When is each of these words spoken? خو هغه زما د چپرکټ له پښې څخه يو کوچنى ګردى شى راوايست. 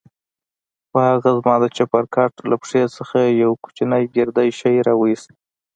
خو 0.89 0.97
هغه 1.09 1.29
زما 1.37 1.55
د 1.63 1.65
چپرکټ 1.77 2.33
له 2.49 2.55
پښې 2.61 2.83
څخه 2.97 3.19
يو 3.41 3.51
کوچنى 3.63 4.01
ګردى 4.15 4.49
شى 4.59 4.73
راوايست. 4.87 5.29